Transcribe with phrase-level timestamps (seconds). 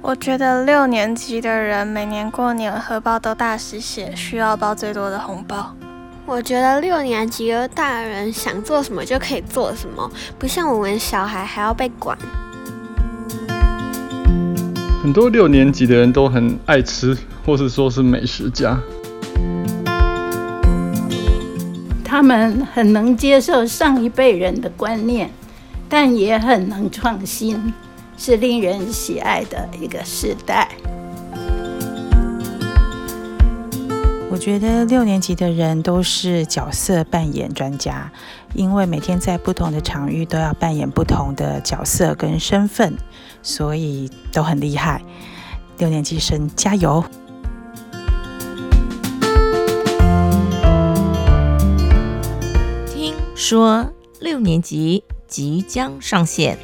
[0.00, 5.74] 我觉得六年级的人每年过年荷包都大失血，需要包最多的红包。
[6.24, 12.16] 我觉得六年级的大人想做什么就可以做什么，不像我们小孩还要被管。
[15.02, 18.78] 很多六年级的人都很爱吃，或是说是美食家。
[22.04, 25.30] 他们很能接受上一辈人的观念，
[25.88, 27.72] 但也很能创新。
[28.18, 30.68] 是令人喜爱的一个时代。
[34.30, 38.12] 我觉得六年级的人都是角色扮演专家，
[38.52, 42.94] 因为每天在不同的场域都要扮演不同的角色跟身份，
[43.42, 45.02] 所以都很厉害。
[45.78, 47.02] 六年级生加油！
[52.86, 53.90] 听说
[54.20, 56.58] 六年级即将上线。